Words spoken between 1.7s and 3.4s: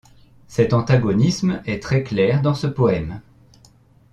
très clair dans ce poème.